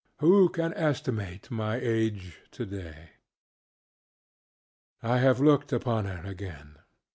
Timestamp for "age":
1.75-2.39